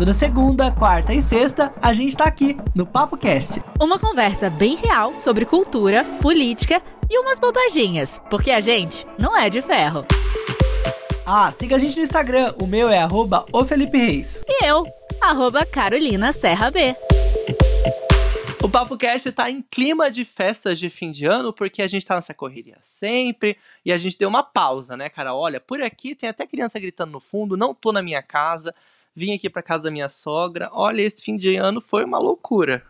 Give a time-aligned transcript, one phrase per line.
[0.00, 3.62] Toda segunda, quarta e sexta, a gente tá aqui no Papo Cast.
[3.78, 9.50] Uma conversa bem real sobre cultura, política e umas bobaginhas, porque a gente não é
[9.50, 10.06] de ferro.
[11.26, 14.42] Ah, siga a gente no Instagram, o meu é arroba o Felipe Reis.
[14.48, 14.86] E eu,
[15.20, 16.96] arroba Carolina Serra B.
[18.62, 22.06] O Papo Cast tá em clima de festas de fim de ano, porque a gente
[22.06, 23.54] tá nessa correria sempre,
[23.84, 25.34] e a gente deu uma pausa, né, cara?
[25.34, 28.74] Olha, por aqui tem até criança gritando no fundo, não tô na minha casa,
[29.14, 30.68] vim aqui pra casa da minha sogra.
[30.72, 32.82] Olha, esse fim de ano foi uma loucura.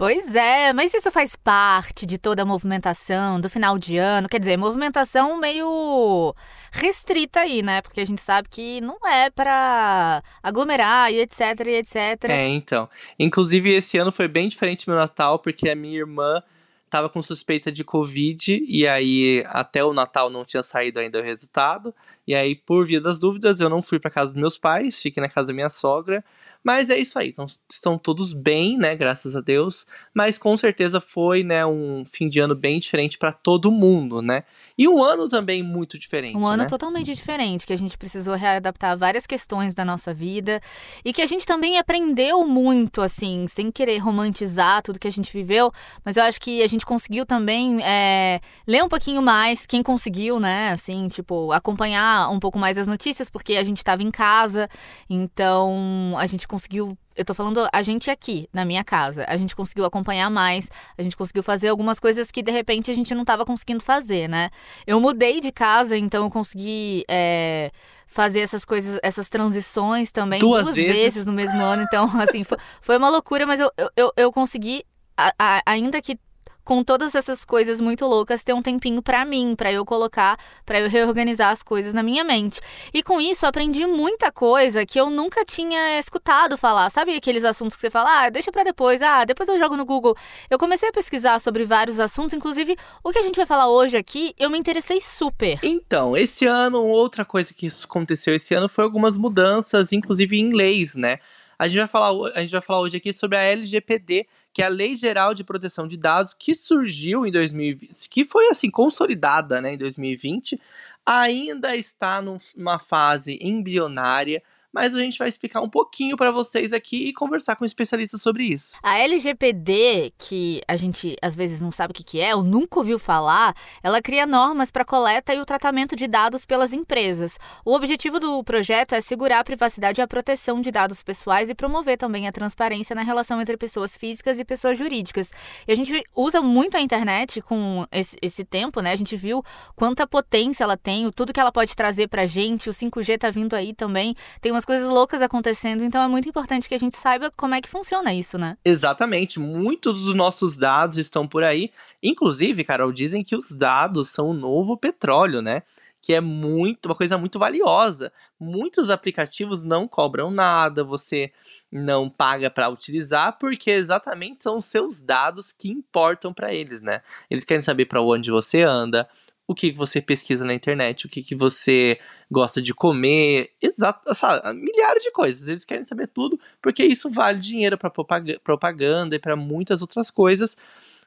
[0.00, 4.30] Pois é, mas isso faz parte de toda a movimentação do final de ano.
[4.30, 6.34] Quer dizer, movimentação meio
[6.72, 7.82] restrita aí, né?
[7.82, 12.30] Porque a gente sabe que não é para aglomerar e etc, e etc.
[12.30, 12.88] É, então.
[13.18, 16.42] Inclusive, esse ano foi bem diferente do meu Natal, porque a minha irmã
[16.90, 21.22] tava com suspeita de Covid, e aí até o Natal não tinha saído ainda o
[21.22, 21.94] resultado.
[22.26, 25.20] E aí, por via das dúvidas, eu não fui para casa dos meus pais, fiquei
[25.22, 26.24] na casa da minha sogra.
[26.62, 29.86] Mas é isso aí, então, estão todos bem, né, graças a Deus.
[30.14, 34.44] Mas com certeza foi, né, um fim de ano bem diferente para todo mundo, né?
[34.76, 36.36] E um ano também muito diferente.
[36.36, 36.68] Um ano né?
[36.68, 40.60] totalmente diferente, que a gente precisou readaptar várias questões da nossa vida
[41.04, 45.32] e que a gente também aprendeu muito, assim, sem querer romantizar tudo que a gente
[45.32, 45.72] viveu,
[46.04, 50.38] mas eu acho que a gente conseguiu também é, ler um pouquinho mais, quem conseguiu,
[50.38, 54.68] né, assim, tipo, acompanhar um pouco mais as notícias, porque a gente estava em casa,
[55.08, 59.26] então a gente conseguiu eu tô falando a gente aqui, na minha casa.
[59.28, 62.94] A gente conseguiu acompanhar mais, a gente conseguiu fazer algumas coisas que de repente a
[62.94, 64.48] gente não tava conseguindo fazer, né?
[64.86, 67.70] Eu mudei de casa, então eu consegui é,
[68.06, 70.94] fazer essas coisas, essas transições também duas, duas vezes.
[70.94, 71.26] vezes.
[71.26, 71.82] no mesmo ano.
[71.82, 74.82] Então, assim, foi, foi uma loucura, mas eu, eu, eu consegui,
[75.14, 76.18] a, a, ainda que
[76.64, 80.80] com todas essas coisas muito loucas, ter um tempinho para mim, para eu colocar, para
[80.80, 82.60] eu reorganizar as coisas na minha mente.
[82.92, 86.90] E com isso, aprendi muita coisa que eu nunca tinha escutado falar.
[86.90, 89.84] Sabe aqueles assuntos que você fala, ah, deixa para depois, ah, depois eu jogo no
[89.84, 90.16] Google.
[90.48, 93.96] Eu comecei a pesquisar sobre vários assuntos, inclusive o que a gente vai falar hoje
[93.96, 95.58] aqui, eu me interessei super.
[95.62, 100.94] Então, esse ano, outra coisa que aconteceu esse ano foi algumas mudanças, inclusive em leis,
[100.94, 101.18] né?
[101.60, 104.64] A gente vai falar, a gente vai falar hoje aqui sobre a LGPD, que é
[104.64, 109.60] a Lei Geral de Proteção de Dados, que surgiu em 2020, que foi assim consolidada
[109.60, 110.58] né, em 2020,
[111.04, 117.08] ainda está numa fase embrionária mas a gente vai explicar um pouquinho para vocês aqui
[117.08, 118.76] e conversar com um especialistas sobre isso.
[118.82, 122.98] A LGPD, que a gente às vezes não sabe o que é ou nunca ouviu
[122.98, 127.38] falar, ela cria normas para coleta e o tratamento de dados pelas empresas.
[127.64, 131.54] O objetivo do projeto é assegurar a privacidade e a proteção de dados pessoais e
[131.54, 135.32] promover também a transparência na relação entre pessoas físicas e pessoas jurídicas.
[135.66, 138.92] E a gente usa muito a internet com esse, esse tempo, né?
[138.92, 139.42] A gente viu
[139.74, 143.54] quanta potência ela tem, tudo que ela pode trazer pra gente, o 5G tá vindo
[143.54, 144.14] aí também.
[144.40, 147.62] Tem umas coisas loucas acontecendo, então é muito importante que a gente saiba como é
[147.62, 148.58] que funciona isso, né?
[148.62, 151.70] Exatamente, muitos dos nossos dados estão por aí.
[152.02, 155.62] Inclusive, Carol, dizem que os dados são o novo petróleo, né?
[156.02, 158.10] que é muito uma coisa muito valiosa.
[158.38, 161.30] Muitos aplicativos não cobram nada, você
[161.70, 167.02] não paga para utilizar, porque exatamente são os seus dados que importam para eles, né?
[167.28, 169.06] Eles querem saber para onde você anda,
[169.50, 171.98] o que você pesquisa na internet, o que, que você
[172.30, 175.48] gosta de comer, exato, sabe, milhares de coisas.
[175.48, 180.56] Eles querem saber tudo, porque isso vale dinheiro para propaganda e para muitas outras coisas.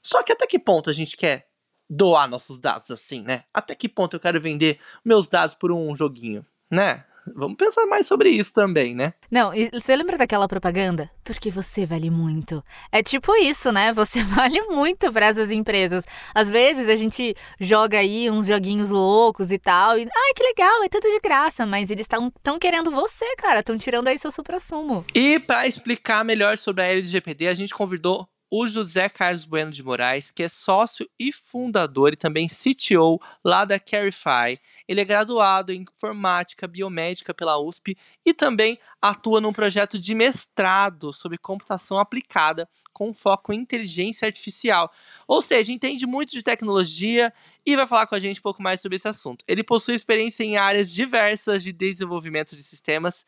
[0.02, 1.48] Só que até que ponto a gente quer
[1.90, 3.46] doar nossos dados assim, né?
[3.54, 7.06] Até que ponto eu quero vender meus dados por um joguinho, né?
[7.36, 9.14] Vamos pensar mais sobre isso também, né?
[9.32, 11.10] Não, e você lembra daquela propaganda?
[11.24, 12.64] Porque você vale muito.
[12.92, 13.94] É tipo isso, né?
[14.04, 16.06] Você vale muito para essas empresas.
[16.36, 20.84] Às vezes a gente joga aí uns joguinhos loucos e tal, e ai que legal,
[20.84, 24.32] é tudo de graça, mas eles estão tão querendo você, cara, estão tirando aí seu
[24.32, 25.06] supra-sumo.
[25.16, 29.82] E para explicar melhor sobre a LGPD, a gente convidou o José Carlos Bueno de
[29.82, 34.62] Moraes, que é sócio e fundador e também CTO lá da Carify.
[34.88, 41.12] Ele é graduado em informática biomédica pela USP e também atua num projeto de mestrado
[41.12, 44.94] sobre computação aplicada com foco em inteligência artificial.
[45.28, 47.34] Ou seja, entende muito de tecnologia
[47.66, 49.44] e vai falar com a gente um pouco mais sobre esse assunto.
[49.48, 53.26] Ele possui experiência em áreas diversas de desenvolvimento de sistemas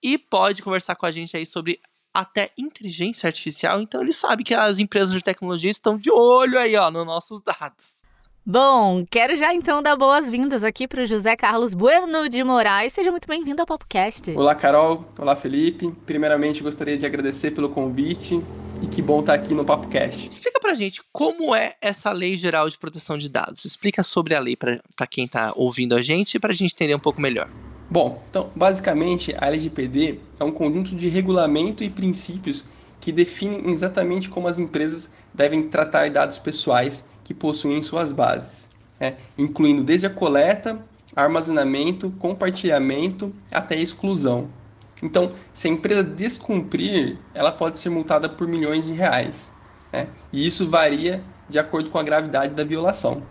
[0.00, 1.80] e pode conversar com a gente aí sobre
[2.20, 6.74] até inteligência artificial, então ele sabe que as empresas de tecnologia estão de olho aí,
[6.76, 7.98] ó, nos nossos dados.
[8.50, 12.94] Bom, quero já então dar boas-vindas aqui para o José Carlos Bueno de Moraes.
[12.94, 14.30] Seja muito bem-vindo ao Popcast.
[14.30, 15.04] Olá, Carol.
[15.18, 15.94] Olá, Felipe.
[16.06, 18.42] Primeiramente, gostaria de agradecer pelo convite
[18.82, 20.28] e que bom estar aqui no Popcast.
[20.30, 23.66] Explica pra gente como é essa Lei Geral de Proteção de Dados.
[23.66, 26.94] Explica sobre a lei para quem está ouvindo a gente e para a gente entender
[26.94, 27.50] um pouco melhor.
[27.90, 32.64] Bom, então, basicamente, a LGPD é um conjunto de regulamento e princípios
[33.00, 38.68] que definem exatamente como as empresas devem tratar dados pessoais que possuem em suas bases,
[39.00, 39.16] né?
[39.38, 40.78] incluindo desde a coleta,
[41.16, 44.48] armazenamento, compartilhamento até a exclusão.
[45.02, 49.54] Então, se a empresa descumprir, ela pode ser multada por milhões de reais.
[49.92, 50.08] Né?
[50.32, 53.22] E isso varia de acordo com a gravidade da violação.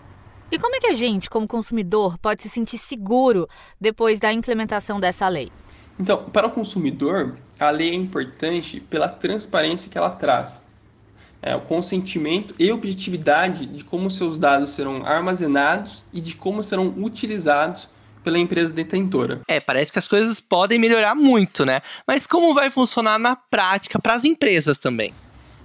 [0.49, 3.49] E como é que a gente, como consumidor, pode se sentir seguro
[3.79, 5.51] depois da implementação dessa lei?
[5.99, 10.63] Então, para o consumidor, a lei é importante pela transparência que ela traz.
[11.41, 16.93] É, o consentimento e objetividade de como seus dados serão armazenados e de como serão
[16.97, 17.89] utilizados
[18.23, 19.41] pela empresa detentora.
[19.47, 21.81] É, parece que as coisas podem melhorar muito, né?
[22.07, 25.13] Mas como vai funcionar na prática para as empresas também?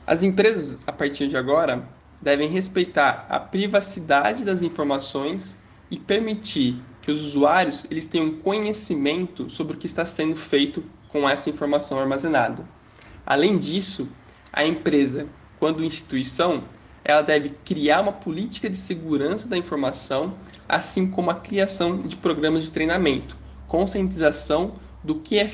[0.07, 1.83] As empresas, a partir de agora,
[2.23, 5.57] devem respeitar a privacidade das informações
[5.91, 11.29] e permitir que os usuários eles tenham conhecimento sobre o que está sendo feito com
[11.29, 12.65] essa informação armazenada.
[13.27, 14.09] Além disso,
[14.53, 15.27] a empresa,
[15.59, 16.65] quando instituição,
[17.05, 20.35] ela deve criar uma política de segurança da informação,
[20.69, 23.37] assim como a criação de programas de treinamento,
[23.67, 25.51] conscientização do que é,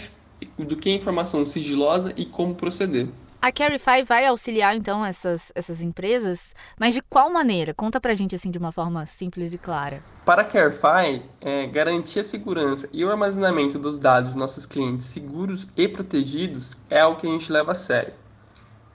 [0.59, 3.09] do que é informação sigilosa e como proceder.
[3.41, 7.73] A Carify vai auxiliar então essas, essas empresas, mas de qual maneira?
[7.73, 10.03] Conta pra gente assim de uma forma simples e clara.
[10.25, 15.07] Para a Carify, é, garantir a segurança e o armazenamento dos dados dos nossos clientes
[15.07, 18.13] seguros e protegidos é algo que a gente leva a sério.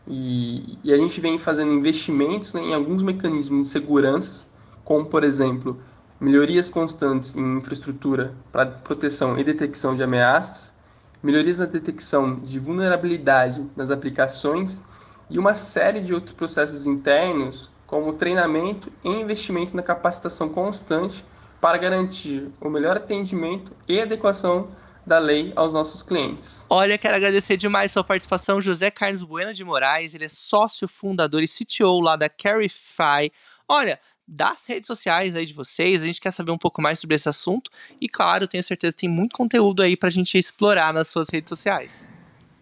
[0.06, 4.46] E, e a gente vem fazendo investimentos né, em alguns mecanismos de segurança,
[4.84, 5.82] como por exemplo,
[6.20, 10.74] melhorias constantes em infraestrutura para proteção e detecção de ameaças,
[11.24, 14.84] melhorias na detecção de vulnerabilidade nas aplicações
[15.30, 21.24] e uma série de outros processos internos, como treinamento e investimento na capacitação constante
[21.62, 24.70] para garantir o melhor atendimento e adequação
[25.06, 26.66] da lei aos nossos clientes.
[26.70, 31.42] Olha, quero agradecer demais sua participação, José Carlos Bueno de Moraes, ele é sócio fundador
[31.42, 33.32] e CTO lá da Carify.
[33.68, 36.02] Olha, das redes sociais aí de vocês.
[36.02, 37.70] A gente quer saber um pouco mais sobre esse assunto.
[38.00, 41.50] E claro, tenho certeza que tem muito conteúdo aí pra gente explorar nas suas redes
[41.50, 42.08] sociais.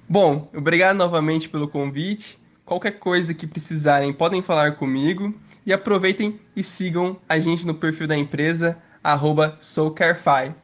[0.07, 2.37] Bom, obrigado novamente pelo convite.
[2.65, 5.33] Qualquer coisa que precisarem, podem falar comigo.
[5.65, 8.77] E aproveitem e sigam a gente no perfil da empresa,
[9.59, 10.55] SouCarefy.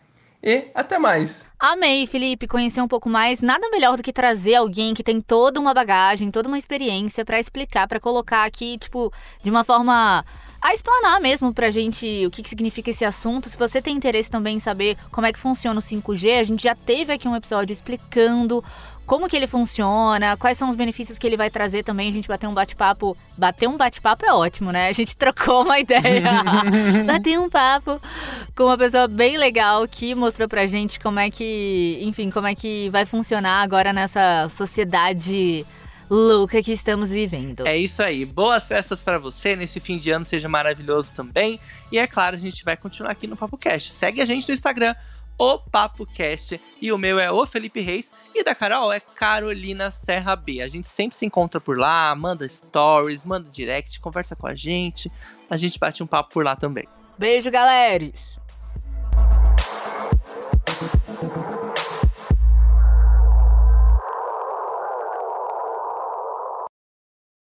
[0.41, 1.45] E até mais!
[1.59, 3.41] Amei, Felipe, conhecer um pouco mais.
[3.41, 7.39] Nada melhor do que trazer alguém que tem toda uma bagagem, toda uma experiência para
[7.39, 9.11] explicar, para colocar aqui, tipo,
[9.41, 10.23] de uma forma
[10.61, 13.49] a explanar mesmo pra gente o que, que significa esse assunto.
[13.49, 16.63] Se você tem interesse também em saber como é que funciona o 5G, a gente
[16.63, 18.63] já teve aqui um episódio explicando
[19.07, 22.09] como que ele funciona, quais são os benefícios que ele vai trazer também.
[22.09, 23.17] A gente bater um bate-papo.
[23.37, 24.89] Bater um bate-papo é ótimo, né?
[24.89, 26.43] A gente trocou uma ideia.
[27.07, 28.01] bater um papo
[28.53, 32.53] com uma pessoa bem legal que mostrou pra gente como é que, enfim, como é
[32.53, 35.65] que vai funcionar agora nessa sociedade
[36.09, 37.65] louca que estamos vivendo.
[37.65, 38.25] É isso aí.
[38.25, 41.59] Boas festas para você nesse fim de ano, seja maravilhoso também.
[41.91, 43.91] E é claro, a gente vai continuar aqui no Papo Cast.
[43.91, 44.95] Segue a gente no Instagram,
[45.37, 49.91] o Papo Cast, e o meu é o Felipe Reis e da Carol é Carolina
[49.91, 50.61] Serra B.
[50.61, 55.11] A gente sempre se encontra por lá, manda stories, manda direct, conversa com a gente.
[55.49, 56.87] A gente bate um papo por lá também.
[57.17, 58.11] Beijo, galera.